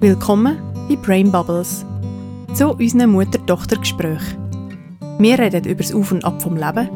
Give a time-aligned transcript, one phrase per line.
[0.00, 0.58] Willkommen
[0.88, 1.84] bei Brain Bubbles.
[2.54, 4.38] Zu unseren Mutter-Tochter-Gesprächen.
[5.18, 6.88] Wir reden über das Auf und Ab vom Leben,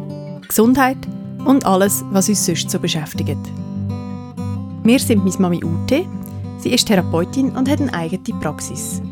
[0.46, 0.98] Gesundheit
[1.44, 3.40] und alles, was uns sonst so beschäftigt.
[4.84, 6.04] Wir sind meine Mami Ute.
[6.58, 9.02] Sie ist Therapeutin und hat eine eigene Praxis.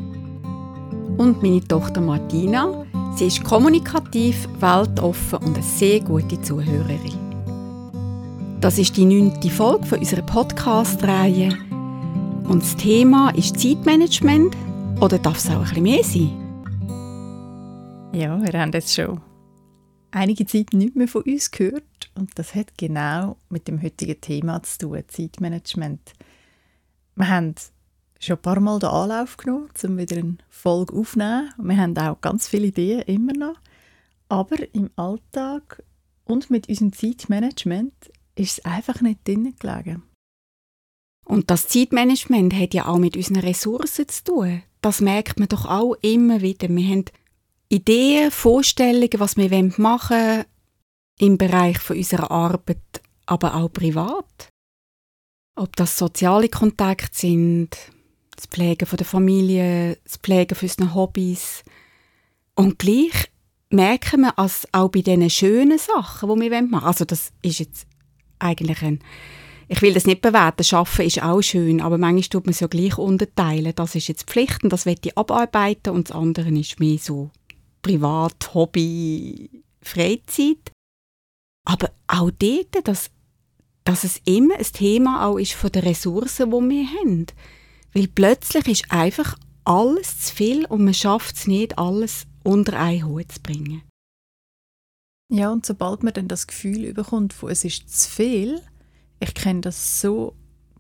[1.18, 2.86] Und meine Tochter Martina.
[3.16, 7.18] Sie ist kommunikativ, weltoffen und eine sehr gute Zuhörerin.
[8.60, 11.70] Das ist die neunte Folge unserer Podcast-Reihe
[12.50, 14.56] und das Thema ist Zeitmanagement
[15.00, 16.30] oder darf es auch ein bisschen mehr sein?
[18.12, 19.20] Ja, wir haben jetzt schon
[20.10, 24.60] einige Zeit nicht mehr von uns gehört und das hat genau mit dem heutigen Thema
[24.64, 26.12] zu tun, Zeitmanagement.
[27.14, 27.54] Wir haben
[28.18, 31.52] schon ein paar Mal den Anlauf genommen, um wieder eine Folge aufzunehmen.
[31.56, 33.60] Wir haben auch ganz viele Ideen, immer noch.
[34.28, 35.84] Aber im Alltag
[36.24, 37.95] und mit unserem Zeitmanagement
[38.35, 40.02] ist es einfach nicht drin gelegen.
[41.30, 44.62] Und das Zeitmanagement hat ja auch mit unseren Ressourcen zu tun.
[44.80, 46.68] Das merkt man doch auch immer wieder.
[46.68, 47.04] Wir haben
[47.68, 50.45] Ideen, Vorstellungen, was wir machen wollen
[51.20, 52.80] im Bereich von unserer Arbeit,
[53.26, 54.48] aber auch privat.
[55.54, 57.78] Ob das soziale Kontakte sind,
[58.34, 61.62] das Pflegen von der Familie, das Pflegen von unseren Hobbys.
[62.56, 63.30] Und gleich
[63.68, 66.82] merken wir es auch bei diesen schönen Sachen, die wir machen wollen.
[66.82, 67.86] Also das ist jetzt
[68.41, 68.98] eigentlich ein
[69.72, 72.66] ich will das nicht bewerten, Schaffen ist auch schön, aber manchmal tut man es ja
[72.66, 73.72] gleich unterteilen.
[73.76, 77.31] Das ist jetzt Pflicht und das wird ich abarbeiten und das andere ist mehr so
[77.81, 80.72] Privat, Hobby, Freizeit.
[81.65, 83.10] Aber auch dort, dass,
[83.84, 87.26] dass es immer ein Thema auch ist von den Ressourcen, die wir haben.
[87.94, 93.06] Weil plötzlich ist einfach alles zu viel und man schafft es nicht, alles unter einen
[93.06, 93.82] Hut zu bringen.
[95.32, 98.62] Ja, und sobald man dann das Gefühl bekommt, von es ist zu viel,
[99.21, 100.34] ich kenne das so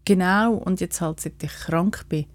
[0.04, 2.26] genau und jetzt halt, seit ich krank bin,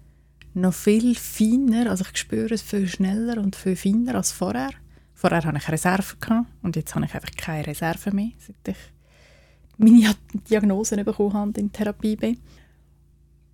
[0.54, 4.70] noch viel feiner, also ich spüre es viel schneller und viel feiner als vorher.
[5.12, 8.76] Vorher hatte ich Reserven gehabt, und jetzt habe ich einfach keine Reserven mehr, seit ich
[9.76, 10.14] meine
[10.48, 12.38] Diagnosen bekommen habe in Therapie bin.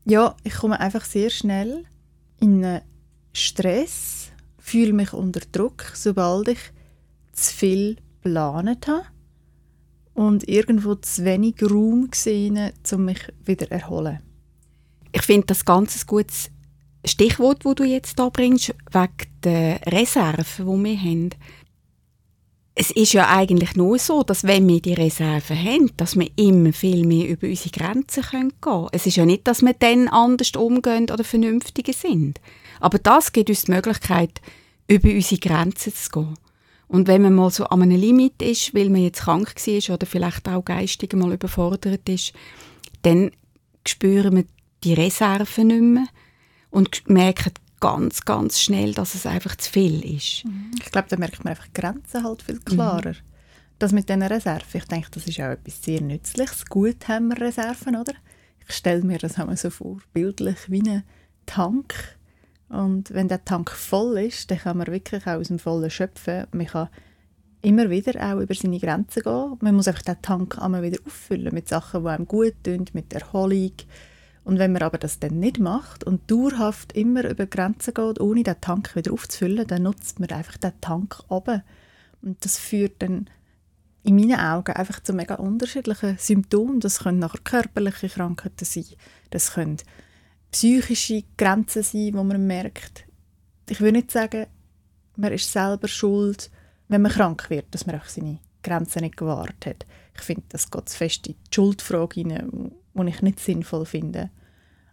[0.05, 1.85] Ja, ich komme einfach sehr schnell
[2.41, 2.83] in einen
[3.33, 6.61] Stress, fühle mich unter Druck, sobald ich
[7.33, 9.07] zu viel geplant habe
[10.15, 14.21] und irgendwo zu wenig Raum gesehen, um mich wieder zu erholen.
[15.13, 16.51] Ich finde das ganz ein gutes
[17.05, 21.31] Stichwort, wo du jetzt da bringst, wegen der Reserven, die wir haben.
[22.75, 26.73] Es ist ja eigentlich nur so, dass wenn wir die Reserven haben, dass wir immer
[26.73, 28.89] viel mehr über unsere Grenzen gehen können.
[28.93, 32.41] Es ist ja nicht, dass wir dann anders umgehen oder vernünftiger sind.
[32.81, 34.41] Aber das gibt uns die Möglichkeit,
[34.89, 36.35] über unsere Grenzen zu gehen.
[36.93, 40.05] Und wenn man mal so an einem Limit ist, weil man jetzt krank war oder
[40.05, 42.35] vielleicht auch geistig mal überfordert ist,
[43.01, 43.31] dann
[43.89, 44.45] spüren wir
[44.85, 46.07] die Reserven nicht mehr
[46.71, 50.45] und merken ganz, ganz schnell, dass es einfach zu viel ist.
[50.45, 50.73] Mhm.
[50.85, 53.13] Ich glaube, da merkt man einfach Grenzen halt viel klarer.
[53.13, 53.27] Mhm.
[53.79, 56.67] Das mit diesen Reserven, ich denke, das ist auch etwas sehr Nützliches.
[56.67, 58.13] Gut haben wir Reserven, oder?
[58.69, 61.05] Ich stelle mir das so vor, bildlich wie ein
[61.47, 62.19] Tank
[62.73, 66.47] und wenn der Tank voll ist, dann kann man wirklich auch aus dem Vollen schöpfen.
[66.53, 66.89] Man kann
[67.61, 69.59] immer wieder auch über seine Grenzen gehen.
[69.61, 73.13] Man muss einfach den Tank einmal wieder auffüllen mit Sachen, die einem gut tun, mit
[73.13, 73.73] Erholung.
[74.45, 78.43] Und wenn man aber das dann nicht macht und dauerhaft immer über Grenzen geht, ohne
[78.43, 81.63] den Tank wieder aufzufüllen, dann nutzt man einfach den Tank oben.
[82.23, 83.29] Und das führt dann
[84.03, 86.81] in meinen Augen einfach zu mega unterschiedlichen Symptomen.
[86.81, 88.87] Das können nachher körperliche Krankheiten sein,
[89.29, 89.77] das können
[90.53, 93.05] psychische Grenzen sein, wo man merkt,
[93.69, 94.47] ich will nicht sagen,
[95.17, 96.51] man ist selber schuld,
[96.89, 99.87] wenn man krank wird, dass man auch seine Grenzen nicht gewahrt hat.
[100.15, 104.31] Ich finde, das geht fest in die Schuldfrage hinein, die ich nicht sinnvoll finde.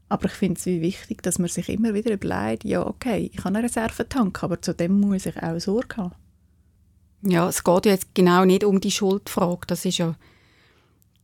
[0.08, 3.50] Aber ich finde es wichtig, dass man sich immer wieder überlegt, ja okay, ich habe
[3.50, 6.16] einen Reservetank, aber zu dem muss ich auch Sorge haben.
[7.22, 10.16] Ja, es geht jetzt genau nicht um die Schuldfrage, das ist ja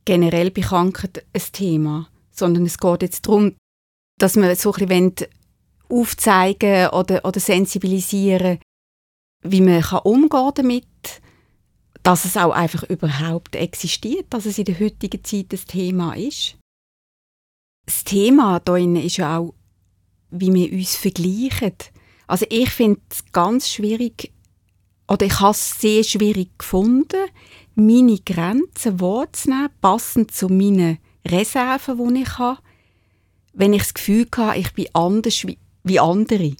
[0.04, 3.54] generell bei Krankheit ein Thema, sondern es geht jetzt darum,
[4.18, 5.14] dass wir so ein bisschen
[5.88, 8.58] aufzeigen oder, oder sensibilisieren
[9.42, 10.86] wie man kann umgehen damit
[12.06, 16.56] dass es auch einfach überhaupt existiert, dass es in der heutigen Zeit das Thema ist.
[17.84, 19.54] Das Thema hier ist ja auch,
[20.30, 21.72] wie wir uns vergleichen.
[22.28, 24.32] Also ich finde es ganz schwierig,
[25.08, 27.28] oder ich habe es sehr schwierig gefunden,
[27.74, 32.60] meine Grenzen wahrzunehmen, passend zu meinen Reserven, die ich habe,
[33.56, 36.54] wenn ich das Gefühl hatte, ich bin anders wie, wie andere.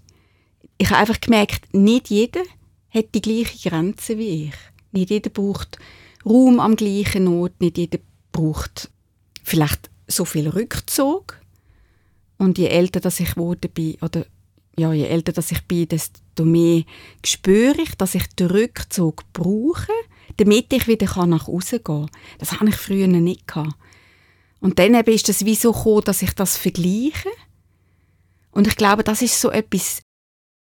[0.79, 2.43] Ich habe einfach gemerkt, nicht jeder
[2.91, 4.55] hat die gleichen Grenzen wie ich.
[4.93, 5.79] Nicht jeder braucht
[6.25, 7.99] Raum am gleichen Ort, nicht jeder
[8.33, 8.91] braucht
[9.43, 11.39] vielleicht so viel Rückzug.
[12.39, 14.27] Und je älter dass ich wurde bin, oder
[14.79, 16.83] ja, je älter dass ich bin, desto mehr
[17.25, 19.93] spüre ich, dass ich den Rückzug brauche,
[20.39, 22.11] damit ich wieder nach außen gehen kann.
[22.39, 23.47] Das hatte ich früher nicht.
[23.47, 23.75] Gehabt.
[24.67, 27.31] Und dann eben ist das wie so gekommen, dass ich das vergleiche.
[28.51, 30.03] Und ich glaube, das ist so etwas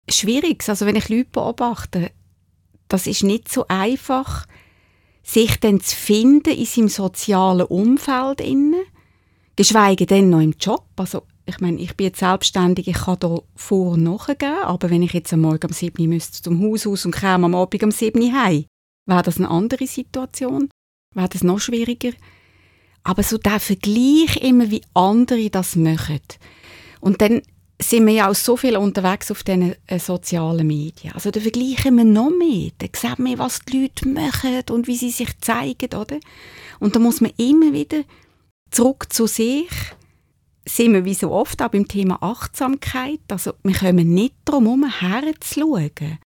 [0.09, 0.69] Schwieriges.
[0.69, 2.13] Also wenn ich Leute beobachte,
[2.87, 4.47] das ist nicht so einfach,
[5.25, 8.41] sich dann zu finden in seinem sozialen Umfeld.
[8.41, 8.85] Innen,
[9.57, 10.87] geschweige denn noch im Job.
[10.95, 15.03] Also ich meine, ich bin jetzt selbstständig, ich kann da vor- und nachgehen, aber wenn
[15.03, 17.83] ich jetzt am Morgen um 7 Uhr müsste zum Haus aus und käme am Abend
[17.83, 18.67] um 7 Uhr heim,
[19.07, 20.69] wäre das eine andere Situation,
[21.17, 22.13] wäre das noch schwieriger.
[23.03, 26.21] Aber so der Vergleich immer, wie andere das machen.
[27.01, 27.43] Und dann
[27.81, 31.15] sind wir ja auch so viel unterwegs auf diesen äh, sozialen Medien.
[31.15, 32.71] Also da vergleichen wir noch mehr.
[32.79, 36.19] Da sehen wir, was die Leute machen und wie sie sich zeigen, oder?
[36.81, 38.03] Und da muss man immer wieder
[38.71, 39.69] zurück zu sich
[40.69, 43.21] sind wir wie so oft auch beim Thema Achtsamkeit.
[43.29, 46.19] Also wir kommen nicht darum herum, herzuschauen.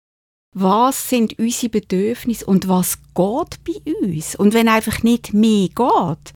[0.55, 4.35] Was sind unsere Bedürfnisse und was geht bei uns?
[4.35, 6.33] Und wenn einfach nicht mehr geht,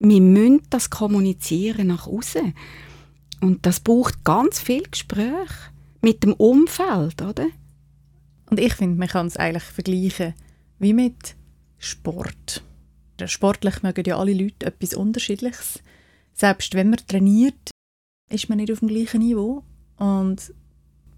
[0.00, 2.54] wir müssen das kommunizieren nach außen.
[3.40, 5.50] Und das braucht ganz viel Gespräch
[6.00, 7.46] mit dem Umfeld, oder?
[8.50, 10.34] Und ich finde, man kann es eigentlich vergleichen
[10.78, 11.36] wie mit
[11.78, 12.64] Sport.
[13.26, 15.80] Sportlich mögen ja alle Leute etwas Unterschiedliches.
[16.32, 17.70] Selbst wenn man trainiert,
[18.30, 19.62] ist man nicht auf dem gleichen Niveau.
[19.98, 20.54] Und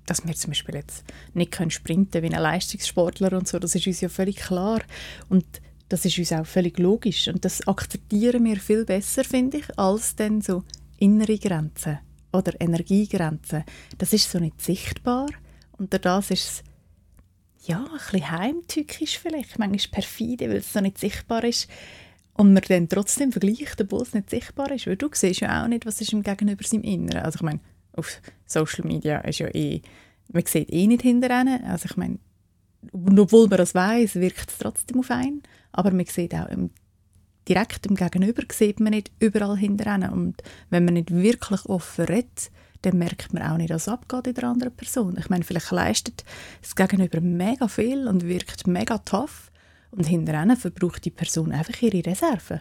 [0.07, 3.87] dass wir zum Beispiel jetzt nicht können sprinten wie ein Leistungssportler und so, das ist
[3.87, 4.83] uns ja völlig klar.
[5.29, 5.45] Und
[5.93, 7.29] das ist uns auch völlig logisch.
[7.29, 10.65] Und das akzeptieren wir viel besser, finde ich, als dann so
[10.99, 11.99] innere Grenzen
[12.33, 13.65] oder Energiegrenzen.
[13.99, 15.29] Das ist so nicht sichtbar.
[15.77, 16.63] Und das ist es
[17.67, 21.69] ja, ein bisschen heimtückisch vielleicht, manchmal perfide, weil es so nicht sichtbar ist.
[22.35, 24.87] Und man dann trotzdem vergleicht, obwohl es nicht sichtbar ist.
[24.87, 27.23] Weil du siehst ja auch nicht, was ist im Gegenüber seinem Inneren.
[27.23, 27.61] Also ich meine,
[27.93, 29.83] auf Social Media ist ja eh,
[30.33, 31.61] man sieht eh nicht hinterher.
[31.67, 32.19] Also ich meine,
[32.93, 35.43] obwohl man das weiß, wirkt es trotzdem auf einen.
[35.73, 36.71] Aber man sieht auch im,
[37.49, 40.13] direkt im Gegenüber sieht man nicht überall hinterher.
[40.13, 42.51] Und wenn man nicht wirklich offen redet,
[42.83, 45.17] dann merkt man auch nicht, was abgeht in der anderen Person.
[45.19, 46.25] Ich meine, vielleicht leistet
[46.61, 49.51] das Gegenüber mega viel und wirkt mega tough
[49.93, 52.61] und hinterher verbraucht die Person einfach ihre Reserven.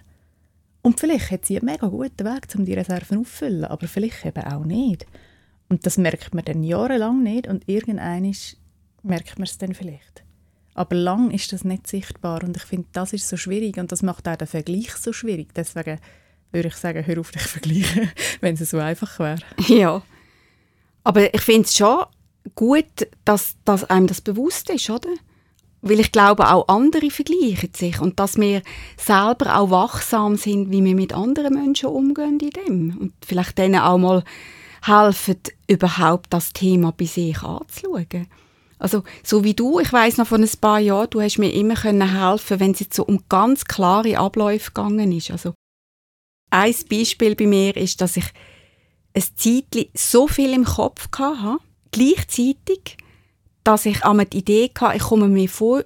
[0.84, 4.44] Und vielleicht hat sie einen mega guten Weg, um die Reserven auffüllen, aber vielleicht eben
[4.44, 5.06] auch nicht.
[5.70, 8.36] Und das merkt man dann jahrelang nicht und irgendwann
[9.04, 10.24] merkt man es dann vielleicht.
[10.74, 14.04] Aber lang ist das nicht sichtbar und ich finde, das ist so schwierig und das
[14.04, 15.54] macht auch den Vergleich so schwierig.
[15.54, 16.00] Deswegen
[16.52, 19.40] würde ich sagen, hör auf dich vergleichen, wenn es so einfach wäre.
[19.68, 20.02] Ja,
[21.04, 22.06] aber ich finde es schon
[22.56, 25.10] gut, dass, dass einem das bewusst ist, oder?
[25.82, 28.62] Weil ich glaube, auch andere vergleichen sich und dass wir
[28.98, 32.98] selber auch wachsam sind, wie wir mit anderen Menschen umgehen in dem.
[33.00, 34.24] Und vielleicht denen auch mal
[34.84, 38.28] helfen, überhaupt das Thema bei sich anzuschauen.
[38.82, 41.76] Also, so wie du, ich weiß noch von ein paar Jahren, du hast mir immer
[41.76, 45.30] können helfen, wenn es jetzt so um ganz klare Abläufe gegangen ist.
[45.30, 45.54] Also,
[46.50, 48.26] ein Beispiel bei mir ist, dass ich
[49.14, 51.60] ein Zeitchen so viel im Kopf hatte,
[51.92, 52.98] gleichzeitig,
[53.64, 55.84] dass ich einmal die Idee hatte, ich komme mir vor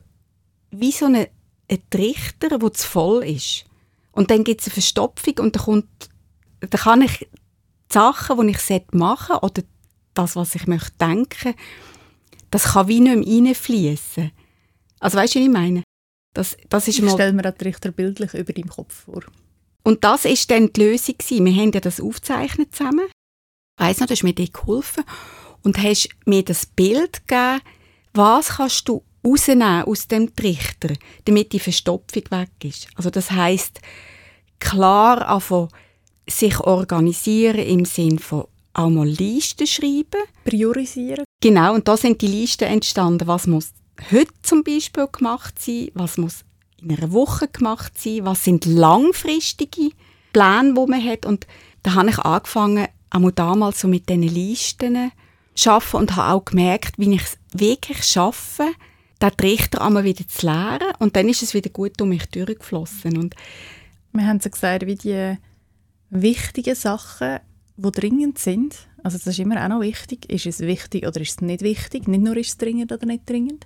[0.72, 1.28] wie so ein,
[1.70, 3.66] ein Trichter, der zu voll ist.
[4.14, 6.10] Und dann gibt es eine Verstopfung und dann, kommt,
[6.62, 7.28] dann kann ich die
[7.94, 9.64] Sachen, die ich machen oder
[10.14, 11.56] das, was ich möchte denken,
[12.56, 14.32] das kann wie nicht mehr reinfließen.
[15.02, 15.84] Also weißt du, was ich meine?
[16.34, 19.24] Das, das ist ich stelle mir den Trichter bildlich über deinem Kopf vor.
[19.84, 23.08] Und das war dann die Lösung Wir haben ja das aufgezeichnet zusammen.
[23.78, 25.04] Weiss noch, du hast mir dir geholfen
[25.64, 27.60] und hast mir das Bild gegeben,
[28.14, 30.94] was kannst du rausnehmen aus dem Trichter,
[31.26, 32.88] damit die Verstopfung weg ist.
[32.96, 33.82] Also das heißt
[34.60, 35.68] klar einfach
[36.26, 38.46] sich organisieren im Sinn von
[38.76, 40.22] auch mal Listen schreiben.
[40.44, 41.26] Priorisieren.
[41.42, 43.28] Genau, und da sind die Listen entstanden.
[43.28, 43.72] Was muss
[44.12, 45.90] heute zum Beispiel gemacht sein?
[45.94, 46.44] Was muss
[46.82, 48.26] in einer Woche gemacht sein?
[48.26, 49.92] Was sind langfristige
[50.34, 51.26] Pläne, die man hat?
[51.26, 51.48] Und
[51.84, 55.12] da habe ich angefangen, auch damals so mit diesen Listen
[55.66, 58.68] arbeiten und habe auch gemerkt, wie ich es wirklich schaffe,
[59.22, 63.18] den Trichter einmal wieder zu leeren und dann ist es wieder gut um mich durchgeflossen.
[63.18, 63.36] Und
[64.12, 65.38] Wir haben so gesagt, wie die
[66.10, 67.40] wichtigen Sachen,
[67.78, 71.32] die dringend sind, also das ist immer auch noch wichtig, ist es wichtig oder ist
[71.32, 73.66] es nicht wichtig, nicht nur ist es dringend oder nicht dringend.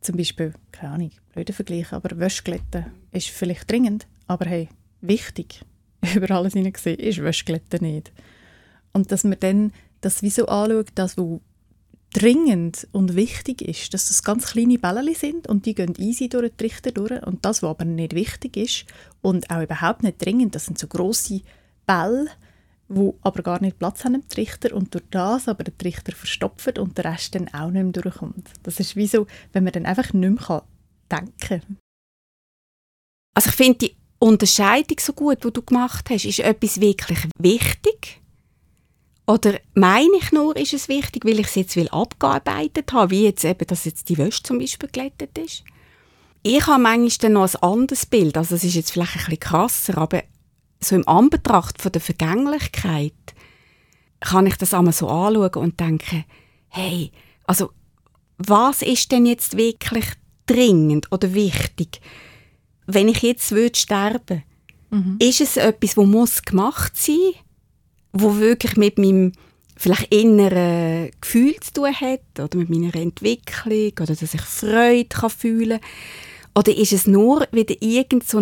[0.00, 4.68] Zum Beispiel, keine Ahnung, blöder Vergleich, aber Wäschglätten ist vielleicht dringend, aber hey,
[5.00, 5.62] wichtig,
[6.14, 8.12] über alles hingesehen, ist Wäschglätten nicht.
[8.92, 11.40] Und dass man dann das wie so anschaut, das, was
[12.14, 16.50] dringend und wichtig ist, dass das ganz kleine Bälle sind und die gehen easy durch
[16.50, 18.86] die Trichter durch und das, was aber nicht wichtig ist
[19.20, 21.40] und auch überhaupt nicht dringend, das sind so grosse
[21.86, 22.28] Bälle,
[22.88, 26.78] wo aber gar nicht Platz haben im Trichter und durch das aber der Trichter verstopft
[26.78, 28.48] und der Rest dann auch nicht mehr durchkommt.
[28.62, 30.62] Das ist wie so, wenn man dann einfach nicht mehr
[31.10, 31.78] denken kann.
[33.34, 36.24] Also ich finde die Unterscheidung so gut, die du gemacht hast.
[36.24, 38.22] Ist etwas wirklich wichtig?
[39.26, 43.24] Oder meine ich nur, ist es wichtig, weil ich es jetzt will abgearbeitet habe, wie
[43.24, 45.64] jetzt eben, dass jetzt die Wäsche zum Beispiel glättet ist?
[46.42, 49.40] Ich habe manchmal dann noch ein anderes Bild, also es ist jetzt vielleicht ein bisschen
[49.40, 50.22] krasser, aber
[50.84, 53.12] so im Anbetracht von der Vergänglichkeit
[54.20, 56.24] kann ich das einmal so anschauen und denken,
[56.68, 57.12] hey,
[57.46, 57.70] also
[58.38, 60.06] was ist denn jetzt wirklich
[60.46, 62.00] dringend oder wichtig?
[62.86, 64.42] Wenn ich jetzt würde sterben,
[64.90, 65.16] mhm.
[65.20, 67.32] ist es etwas, wo muss gemacht sein,
[68.12, 69.32] wo wirklich mit meinem
[69.76, 75.30] vielleicht inneren Gefühl zu tun hat oder mit meiner Entwicklung oder dass ich Freude kann
[75.30, 75.90] fühlen kann
[76.54, 78.40] oder ist es nur wieder irgend so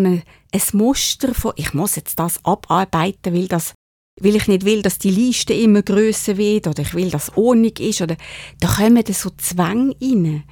[0.52, 3.74] ein Muster von, ich muss jetzt das abarbeiten, weil, das,
[4.20, 7.72] weil ich nicht will, dass die Liste immer grösser wird oder ich will, dass Ordnung
[7.78, 8.02] ist.
[8.02, 8.16] Oder,
[8.60, 10.44] da kommen so Zwänge rein.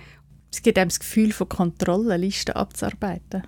[0.52, 3.42] Es gibt einem das Gefühl von Kontrolle, Listen abzuarbeiten.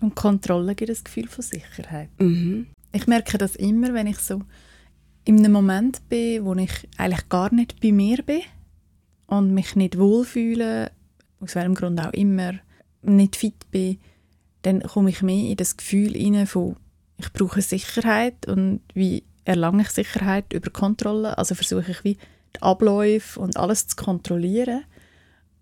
[0.00, 2.10] Und Kontrolle gibt das Gefühl von Sicherheit.
[2.18, 2.66] Mhm.
[2.92, 4.42] Ich merke das immer, wenn ich so
[5.24, 8.42] in einem Moment bin, wo ich eigentlich gar nicht bei mir bin
[9.26, 10.90] und mich nicht wohlfühle,
[11.40, 12.54] aus welchem Grund auch immer,
[13.02, 13.98] nicht fit bin,
[14.62, 16.76] dann komme ich mehr in das Gefühl rein von,
[17.18, 21.36] ich brauche Sicherheit und wie erlange ich Sicherheit über Kontrolle.
[21.38, 22.18] Also versuche ich wie
[22.56, 24.84] die Abläufe und alles zu kontrollieren.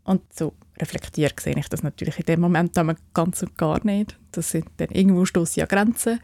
[0.05, 2.75] Und so reflektiert sehe ich das natürlich in dem Moment
[3.15, 4.19] ganz und gar nicht.
[4.33, 6.21] Das sind dann irgendwo stoße an Grenzen,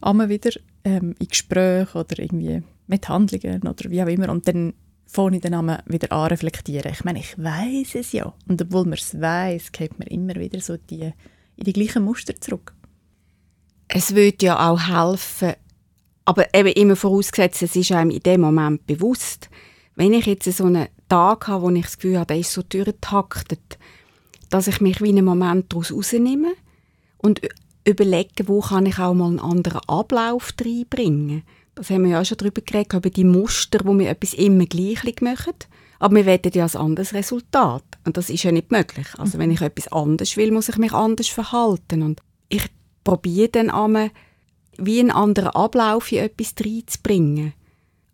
[0.00, 0.50] einmal wieder
[0.84, 4.30] ähm, in Gesprächen oder irgendwie mit Handlungen oder wie auch immer.
[4.30, 4.74] Und dann
[5.06, 6.92] fange ich dann wieder an reflektieren.
[6.92, 8.32] Ich meine, ich weiß es ja.
[8.48, 11.12] Und obwohl man es weiß, kommt man immer wieder so die,
[11.56, 12.74] in die gleichen Muster zurück.
[13.88, 15.54] Es würde ja auch helfen,
[16.24, 19.48] aber eben immer vorausgesetzt, es ist einem in dem Moment bewusst.
[19.94, 22.62] Wenn ich jetzt so einen Tag habe, wo ich das Gefühl habe, der ist so
[22.62, 23.78] durchgetaktet,
[24.50, 26.52] dass ich mich wie einen Moment daraus rausnehme
[27.18, 27.40] und
[27.84, 31.44] überlege, wo kann ich auch mal einen anderen Ablauf reinbringen
[31.76, 34.64] das haben wir ja auch schon darüber geredet, über die Muster, wo wir etwas immer
[34.64, 35.52] gleich machen.
[35.98, 37.84] Aber wir wollen ja ein anderes Resultat.
[38.06, 39.06] Und das ist ja nicht möglich.
[39.18, 42.02] Also wenn ich etwas anderes will, muss ich mich anders verhalten.
[42.02, 42.64] Und ich
[43.04, 44.10] probiere dann einmal,
[44.78, 47.52] wie einen anderen Ablauf in etwas reinzubringen.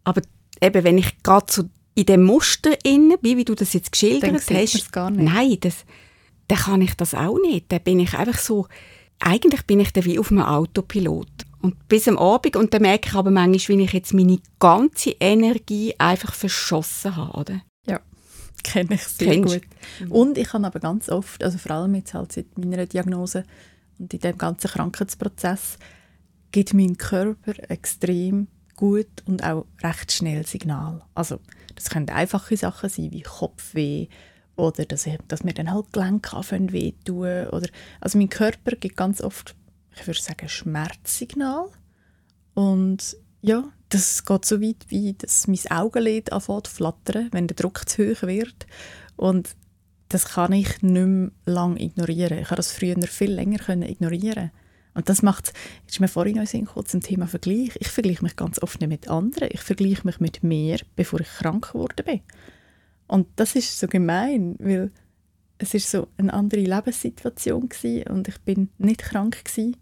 [0.04, 0.22] Aber
[0.60, 4.48] eben, wenn ich gerade so in dem Muster inne wie, wie du das jetzt geschildert
[4.48, 5.30] dann hast, gar nicht.
[5.30, 5.84] nein, das,
[6.48, 7.70] dann kann ich das auch nicht.
[7.70, 8.66] Dann bin ich einfach so,
[9.18, 11.28] eigentlich bin ich dann wie auf einem Autopilot.
[11.60, 12.56] Und bis am Abend.
[12.56, 17.38] Und dann merke ich aber manchmal, wie ich jetzt meine ganze Energie einfach verschossen habe.
[17.38, 17.62] Oder?
[18.64, 19.60] Kenne ich sehr Kennst?
[19.98, 20.10] gut.
[20.10, 23.44] Und ich habe aber ganz oft, also vor allem jetzt halt seit meiner Diagnose
[23.98, 25.78] und in dem ganzen Krankheitsprozess,
[26.52, 31.02] gibt mein Körper extrem gut und auch recht schnell Signal.
[31.14, 31.40] Also
[31.74, 34.08] das können einfache Sachen sein, wie Kopfweh
[34.56, 37.48] oder dass, ich, dass mir dann halt Gelenke anfangen wehtun.
[37.48, 37.68] Oder,
[38.00, 39.56] also mein Körper gibt ganz oft
[39.94, 41.66] ich würde sagen, Schmerzsignal.
[42.54, 47.56] Und ja, das geht so weit, wie dass mein Augenlid anfängt zu flattern, wenn der
[47.56, 48.66] Druck zu hoch wird.
[49.16, 49.50] Und
[50.08, 52.38] das kann ich nicht mehr lange ignorieren.
[52.38, 54.50] Ich habe das früher viel länger können ignorieren
[54.94, 55.52] und das macht,
[55.88, 57.70] ist mir vorhin noch in zum Thema Vergleich.
[57.78, 59.48] Ich vergleiche mich ganz oft nicht mit anderen.
[59.50, 62.20] Ich vergleiche mich mit mir, bevor ich krank geworden bin.
[63.06, 64.90] Und das ist so gemein, weil
[65.58, 69.76] es ist so eine andere Lebenssituation gewesen und ich bin nicht krank gewesen.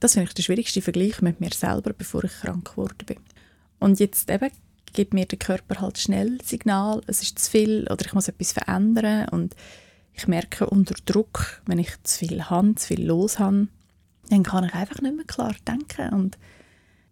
[0.00, 3.18] Das finde ich der schwierigste Vergleich mit mir selber, bevor ich krank geworden bin.
[3.78, 4.50] Und jetzt eben
[4.92, 8.52] gibt mir der Körper halt schnell Signal, es ist zu viel oder ich muss etwas
[8.52, 9.54] verändern und
[10.12, 13.68] ich merke unter Druck, wenn ich zu viel habe, zu viel los habe,
[14.30, 16.38] dann kann ich einfach nicht mehr klar denken und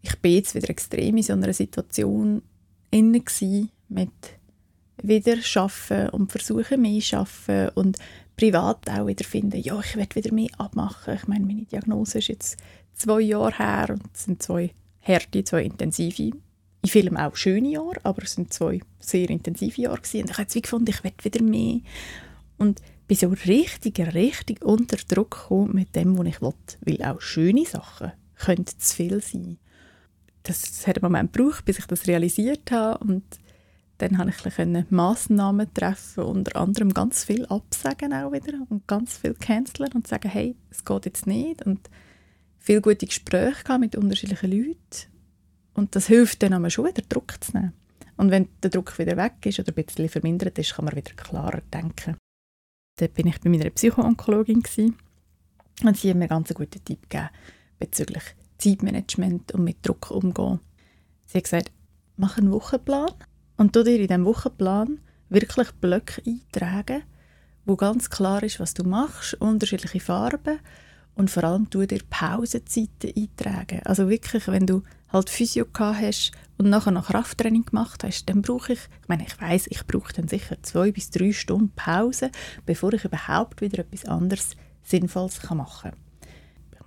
[0.03, 2.43] ich bin jetzt wieder extrem in so einer Situation
[2.91, 3.23] inne
[3.89, 4.11] mit
[5.03, 7.99] wieder schaffen und versuchen mehr schaffen und
[8.37, 11.15] privat auch wieder finden, ja, ich werde wieder mehr abmachen.
[11.15, 12.57] Ich meine, meine Diagnose ist jetzt
[12.95, 16.33] zwei Jahre her und es sind zwei harte, zwei intensive,
[16.87, 20.23] in vielen auch schöne Jahre, aber es sind zwei sehr intensive Jahre gewesen.
[20.23, 21.81] und ich habe jetzt wie gefunden, ich werde wieder mehr
[22.59, 27.21] und bin so richtig, richtig unter Druck gekommen mit dem, was ich will, weil auch
[27.21, 29.59] schöne Sachen können zu viel sein.
[30.45, 33.25] Das hat einen Moment gebraucht, bis ich das realisiert habe und
[33.99, 39.35] dann konnte ich Massnahmen treffen, unter anderem ganz viel absagen auch wieder und ganz viel
[39.35, 41.91] canceln und sagen, hey, es geht jetzt nicht und
[42.61, 45.16] viele gute Gespräche mit unterschiedlichen Leuten
[45.77, 47.73] und das hilft dann aber schon wieder Druck zu nehmen.
[48.17, 51.13] Und wenn der Druck wieder weg ist oder ein bisschen vermindert ist, kann man wieder
[51.13, 52.17] klarer denken.
[52.99, 54.63] Dort bin ich bei meiner Psychoonkologin
[55.85, 57.29] und sie hat mir ganz einen guten Tipp gegeben
[57.79, 58.23] bezüglich
[58.57, 60.61] Zeitmanagement und mit Druck umgehen.
[61.27, 61.73] Sie hat gesagt,
[62.17, 63.13] mach einen Wochenplan
[63.59, 67.03] und tu dir in diesem Wochenplan wirklich Blöcke eintragen,
[67.67, 70.61] wo ganz klar ist, was du machst, unterschiedliche Farben
[71.15, 73.81] und vor allem tu dir Pausenzeiten eintragen.
[73.85, 74.83] Also wirklich, wenn du
[75.13, 79.41] halt Physio hast und nachher noch Krafttraining gemacht hast, dann brauche ich, ich meine, ich
[79.41, 82.31] weiß, ich brauche dann sicher zwei bis drei Stunden Pause,
[82.65, 86.07] bevor ich überhaupt wieder etwas anderes Sinnvolles machen kann.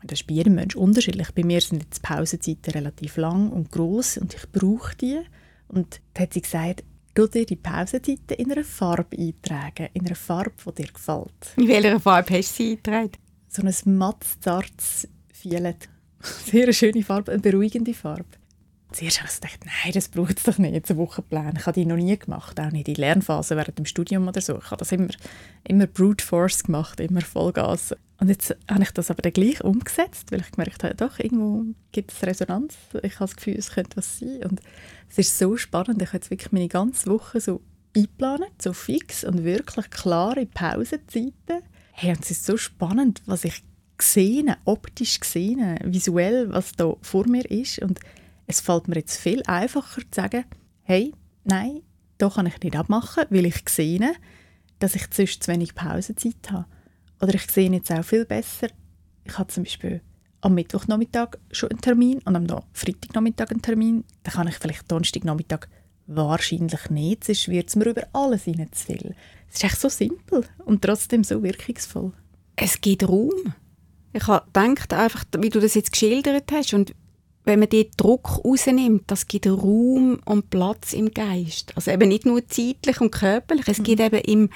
[0.04, 1.32] Das ist bei jedem Mensch unterschiedlich.
[1.34, 5.20] Bei mir sind jetzt die Pausenzeiten relativ lang und groß und ich brauche die.
[5.68, 6.84] Und da hat sie gesagt,
[7.16, 11.54] du dir die Pausenzeiten in einer Farbe eintragen, in einer Farbe, die dir gefällt.
[11.58, 13.12] In welcher Farbe hast du sie eingetragen?
[13.50, 15.08] So ein matt zartes
[15.42, 15.90] Violet.
[16.22, 18.26] Sehr schöne Farbe, eine beruhigende Farbe.
[18.92, 21.56] Zuerst habe ich gedacht, nein, das braucht es doch nicht, jetzt einen Wochenplan.
[21.58, 24.58] Ich habe die noch nie gemacht, auch nicht in Lernphase während dem Studium oder so.
[24.58, 25.10] Ich habe das immer,
[25.64, 27.94] immer brute force gemacht, immer Vollgas.
[28.20, 31.66] Und jetzt habe ich das aber dann gleich umgesetzt, weil ich gemerkt habe, doch, irgendwo
[31.92, 32.78] gibt es Resonanz.
[33.04, 34.44] Ich habe das Gefühl, es könnte was sein.
[34.50, 34.62] Und
[35.08, 36.02] es ist so spannend.
[36.02, 37.62] Ich habe jetzt wirklich meine ganze Woche so
[37.96, 41.62] einplanen, so fix und wirklich klare Pausenzeiten.
[41.92, 43.64] Hey, und es ist so spannend, was ich
[44.00, 47.80] gesehen, optisch gesehen, visuell, was da vor mir ist.
[47.80, 48.00] Und
[48.48, 50.46] es fällt mir jetzt viel einfacher zu sagen,
[50.82, 51.14] hey,
[51.44, 51.82] nein,
[52.18, 54.14] da kann ich nicht abmachen, weil ich sehe,
[54.80, 56.66] dass ich sonst zu wenig Pausenzeit habe.
[57.22, 58.70] Oder ich sehe jetzt auch viel besser,
[59.26, 60.02] ich habe zum Beispiel
[60.42, 64.04] am Mittwochnachmittag schon einen Termin und am Freitagnachmittag einen Termin.
[64.24, 65.68] Dann kann ich vielleicht Donnerstagnachmittag
[66.08, 69.16] wahrscheinlich nicht, sonst wird es mir über alles rein zu viel.
[69.50, 72.14] Es ist echt so simpel und trotzdem so wirkungsvoll.
[72.56, 73.54] Es gibt Raum.
[74.14, 76.94] Ich habe gedacht, einfach, wie du das jetzt geschildert hast und
[77.46, 81.74] wenn man den Druck rausnimmt, das gibt Raum und Platz im Geist.
[81.76, 83.84] Also eben nicht nur zeitlich und körperlich, es mhm.
[83.84, 84.50] gibt eben im,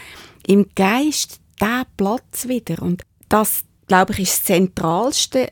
[0.45, 2.81] im Geist diesen Platz wieder.
[2.81, 5.51] Und das, glaube ich, ist das Zentralste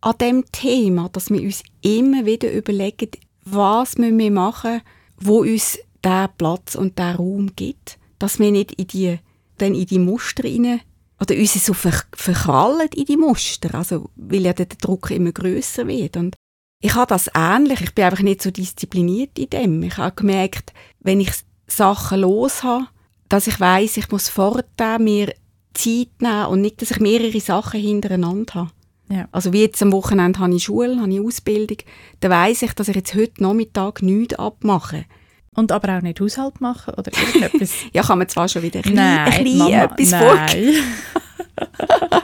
[0.00, 3.10] an dem Thema, dass wir uns immer wieder überlegen,
[3.44, 4.80] was müssen wir machen,
[5.18, 9.18] wo uns der Platz und der Raum gibt, dass wir nicht in die,
[9.58, 10.80] dann in die Muster rein
[11.20, 15.86] oder uns so ver verkrallen in die Muster, also weil ja der Druck immer größer
[15.86, 16.36] wird und
[16.82, 19.82] ich habe das ähnlich, ich bin einfach nicht so diszipliniert in dem.
[19.82, 21.30] Ich habe gemerkt, wenn ich
[21.66, 22.86] Sachen los habe,
[23.28, 25.34] dass ich weiß, ich muss fortan mir
[25.74, 28.70] Zeit nehmen und nicht, dass ich mehrere Sachen hintereinander habe.
[29.10, 29.28] Ja.
[29.30, 31.78] Also wie jetzt am Wochenende habe ich Schule, habe ich Ausbildung,
[32.20, 35.04] dann weiß ich, dass ich jetzt heute Nachmittag nichts abmache.
[35.56, 37.72] Und aber auch nicht Haushalt machen oder irgendetwas?
[37.92, 40.74] ja, kann man zwar schon wieder ein nein, bisschen, Mama, etwas nein.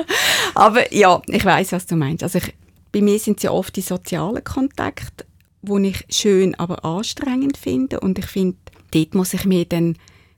[0.54, 2.22] aber ja, ich weiß, was du meinst.
[2.22, 2.54] Also ich,
[2.92, 5.26] bei mir sind es ja oft die sozialen Kontakte,
[5.62, 7.98] die ich schön, aber anstrengend finde.
[8.00, 8.58] Und ich finde,
[8.92, 9.96] dort muss ich mir dann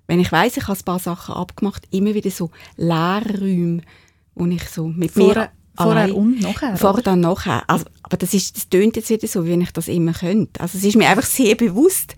[0.09, 3.83] wenn ich weiß, ich habe ein paar Sachen abgemacht, immer wieder so Leerräume,
[4.35, 6.77] wo ich so mit vorher, mir Vorher und nachher?
[6.77, 7.63] Vorher und nachher.
[7.69, 10.61] Also, aber das, ist, das tönt jetzt wieder so, wie ich das immer könnte.
[10.61, 12.17] Also es ist mir einfach sehr bewusst,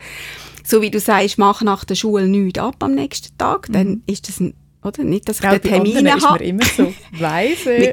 [0.71, 3.73] so wie du sagst, mach nach der Schule nichts ab am nächsten Tag, mhm.
[3.73, 5.05] dann ist das ein oder?
[5.05, 6.17] Nicht, dass ich Gell, den Termin habe.
[6.17, 7.93] ist man immer so weise.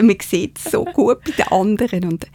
[0.00, 2.04] man sieht es so gut bei den anderen.
[2.04, 2.26] Und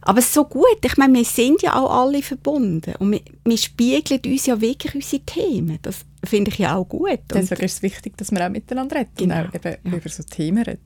[0.00, 4.22] aber so gut, ich meine, wir sind ja auch alle verbunden und wir, wir spiegeln
[4.24, 5.78] uns ja wirklich unsere Themen.
[5.82, 7.18] Das finde ich ja auch gut.
[7.30, 9.40] Deswegen ist es wichtig, dass wir auch miteinander reden genau.
[9.40, 9.98] und auch eben ja.
[9.98, 10.80] über so Themen reden.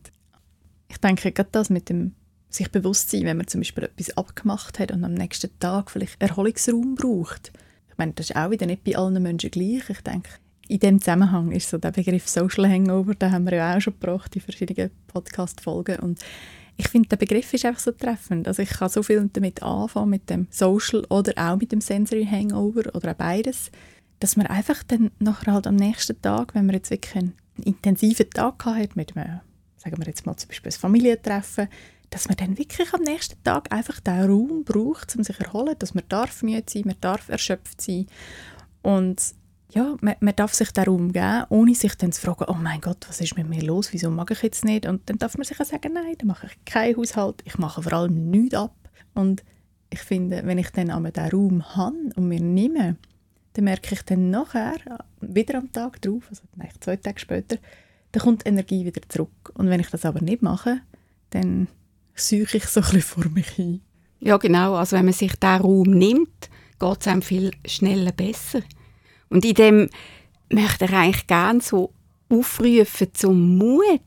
[0.89, 2.15] Ich denke, gerade das mit dem
[2.49, 6.21] sich bewusst sein, wenn man zum Beispiel etwas abgemacht hat und am nächsten Tag vielleicht
[6.21, 7.53] Erholungsraum braucht.
[8.03, 9.89] Meine, das ist auch wieder nicht bei allen Menschen gleich.
[9.89, 10.29] Ich denke,
[10.67, 13.93] in dem Zusammenhang ist so der Begriff Social Hangover, den haben wir ja auch schon
[13.93, 16.19] gebracht in verschiedenen Podcast-Folgen und
[16.77, 18.49] ich finde, der Begriff ist einfach so treffend.
[18.49, 22.27] Also ich kann so viel damit anfangen, mit dem Social oder auch mit dem Sensory
[22.29, 23.71] Hangover oder auch beides,
[24.19, 28.31] dass man einfach dann nachher halt am nächsten Tag, wenn man jetzt wirklich einen intensiven
[28.31, 29.39] Tag hat mit einem,
[29.77, 31.69] sagen wir jetzt mal zum Beispiel ein Familientreffen,
[32.13, 35.75] dass man dann wirklich am nächsten Tag einfach den Raum braucht, um sich zu erholen,
[35.79, 38.07] dass man darf müde sein, man darf erschöpft sein
[38.83, 39.35] und
[39.71, 43.07] ja, man, man, darf sich darum geben, ohne sich dann zu fragen, oh mein Gott,
[43.09, 44.85] was ist mit mir los, wieso mag ich jetzt nicht?
[44.85, 47.83] Und dann darf man sich auch sagen, nein, dann mache ich keinen Haushalt, ich mache
[47.83, 48.77] vor allem nichts ab.
[49.15, 49.43] Und
[49.89, 52.97] ich finde, wenn ich dann einmal diesen Raum habe und mir nehme,
[53.55, 54.77] dann merke ich dann nachher,
[55.23, 56.43] wieder am Tag drauf, also
[56.81, 57.57] zwei Tage später,
[58.13, 59.53] dann kommt Energie wieder zurück.
[59.55, 60.83] Und wenn ich das aber nicht mache,
[61.31, 61.69] dann
[62.15, 63.81] suche ich so ein bisschen vor mich hin.
[64.21, 64.75] Ja, genau.
[64.75, 68.63] Also wenn man sich diesen Raum nimmt, geht es einem viel schneller besser.
[69.29, 69.91] Und in dem
[70.51, 71.93] möchte ich eigentlich gerne so
[72.29, 74.01] aufrufen zum Mut,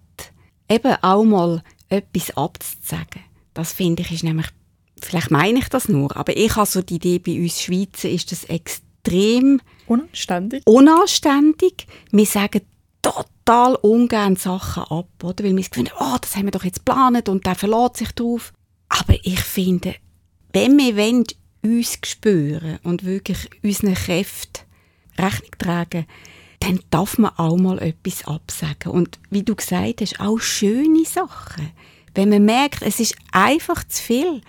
[0.69, 3.23] eben auch mal etwas abzusagen.
[3.53, 4.47] Das finde ich ist nämlich,
[5.01, 8.31] vielleicht meine ich das nur, aber ich habe so die Idee, bei uns Schweizer ist
[8.31, 10.63] das extrem unanständig.
[10.65, 11.87] unanständig.
[12.11, 12.61] Wir sagen
[13.01, 15.43] total ungern Sachen ab, oder?
[15.43, 18.53] weil wir finden, oh, das haben wir doch jetzt geplant und der verlässt sich drauf.
[18.89, 19.95] Aber ich finde,
[20.53, 21.25] wenn wir wollen,
[21.63, 24.63] uns spüren und wirklich unseren Kräften
[25.17, 26.05] Rechnung tragen,
[26.59, 28.91] dann darf man auch mal etwas absagen.
[28.91, 31.71] Und wie du gesagt hast, auch schöne Sachen.
[32.13, 34.41] Wenn man merkt, es ist einfach zu viel,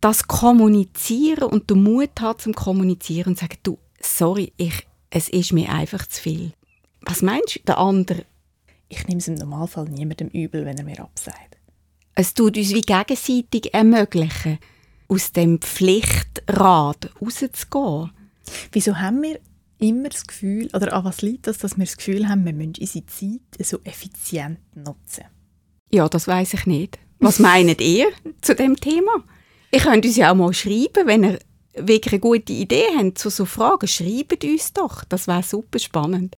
[0.00, 5.52] das Kommunizieren und den Mut hat zum Kommunizieren und sagen, du, sorry, ich, es ist
[5.52, 6.52] mir einfach zu viel.
[7.06, 8.24] Was meinst du, der andere?
[8.88, 11.58] Ich nehme es im Normalfall niemandem übel, wenn er mir absagt.
[12.14, 14.58] Es tut uns wie gegenseitig ermöglichen,
[15.08, 18.10] aus dem Pflichtrad rauszugehen.
[18.72, 19.40] Wieso haben wir
[19.78, 22.74] immer das Gefühl, oder an was liegt das, dass wir das Gefühl haben, wir müssen
[22.80, 25.24] unsere Zeit so effizient nutzen?
[25.90, 26.98] Ja, das weiß ich nicht.
[27.18, 28.08] Was meint ihr
[28.42, 29.24] zu dem Thema?
[29.72, 31.38] Ihr könnt uns ja auch mal schreiben, wenn ihr
[31.74, 33.88] wirklich eine gute Idee habt zu so Fragen.
[33.88, 36.36] Schreibt uns doch, das wäre super spannend.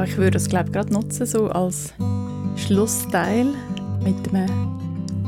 [0.00, 1.92] Ja, ich würde es glaube gerade nutzen so als
[2.56, 3.48] Schlussteil
[4.02, 4.48] mit einem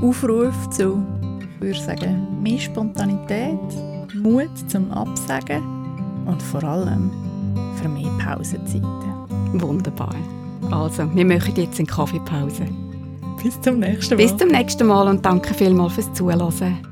[0.01, 1.05] Aufruf zu,
[1.43, 3.59] ich würde sagen, mehr Spontanität,
[4.15, 5.63] Mut zum Absagen
[6.25, 7.11] und vor allem
[7.83, 8.83] für mehr Pausenzeiten.
[9.53, 10.15] Wunderbar.
[10.71, 12.65] Also, wir machen jetzt eine Kaffeepause.
[13.43, 14.23] Bis zum nächsten Mal.
[14.23, 16.92] Bis zum nächsten Mal und danke vielmals fürs Zuhören.